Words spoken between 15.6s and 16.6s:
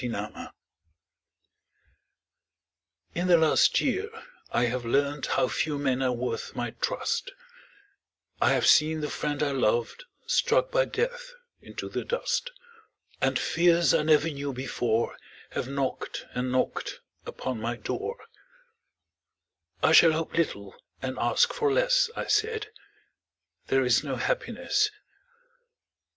knocked and